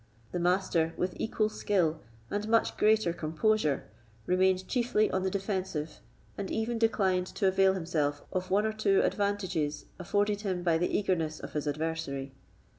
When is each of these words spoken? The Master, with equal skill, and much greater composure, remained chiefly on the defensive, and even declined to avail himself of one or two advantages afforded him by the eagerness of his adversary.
The 0.31 0.39
Master, 0.39 0.95
with 0.97 1.13
equal 1.17 1.47
skill, 1.47 1.99
and 2.31 2.47
much 2.49 2.75
greater 2.75 3.13
composure, 3.13 3.83
remained 4.25 4.67
chiefly 4.67 5.11
on 5.11 5.21
the 5.21 5.29
defensive, 5.29 5.99
and 6.39 6.49
even 6.49 6.79
declined 6.79 7.27
to 7.27 7.47
avail 7.47 7.75
himself 7.75 8.23
of 8.33 8.49
one 8.49 8.65
or 8.65 8.73
two 8.73 9.03
advantages 9.03 9.85
afforded 9.99 10.41
him 10.41 10.63
by 10.63 10.79
the 10.79 10.97
eagerness 10.97 11.39
of 11.39 11.53
his 11.53 11.67
adversary. 11.67 12.33